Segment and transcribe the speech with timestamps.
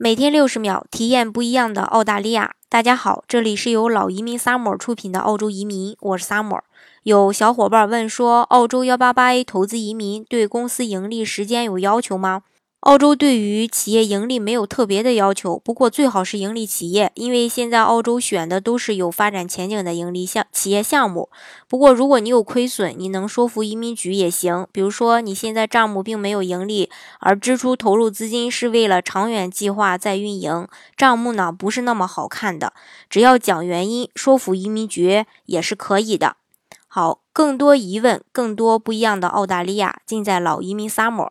[0.00, 2.54] 每天六十秒，体验不一样的澳大利亚。
[2.68, 6.60] 大家好，这里是由老移民 Summer 出品的澳洲移民，我是 Summer。
[7.02, 12.42] 有小伙伴问说，澳洲幺八八 A 投资移民对公司盈利时间有要求吗？
[12.80, 21.28] 澳洲对于企业盈利没有特别的要求，不过最好是盈利企业，因为现在澳洲选的都是有发展前景的盈利项企业项目。
[21.66, 24.64] 不过如果你有亏损，你能说服移民局也行。
[24.70, 26.88] 比如说你现在账目并没有盈利，
[27.18, 32.72] 而支出投入资金是为了长远计划在运营，账目呢不是那么好看的。
[33.10, 36.36] 只要讲原因，说服移民局也是可以的。
[36.86, 41.30] 好，更多疑问，更多不一样的澳大利亚，尽在老移民 Summer。